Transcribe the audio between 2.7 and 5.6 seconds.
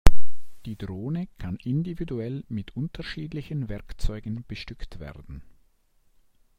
unterschiedlichen Werkzeugen bestückt werden.